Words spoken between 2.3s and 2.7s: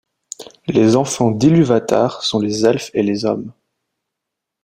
dont les